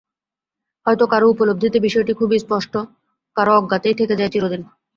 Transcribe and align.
হয়তো 0.85 1.05
কারও 1.07 1.31
উপলব্ধিতে 1.33 1.77
বিষয়টি 1.79 2.13
খুবই 2.13 2.37
স্পষ্ট, 2.39 2.73
কারও 3.35 3.57
অজ্ঞাতেই 3.59 3.95
থেকে 3.99 4.13
যায় 4.15 4.31
চিরদিন। 4.33 4.61